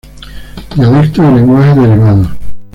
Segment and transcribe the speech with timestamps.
[0.75, 2.27] Dialectos y lenguajes derivados.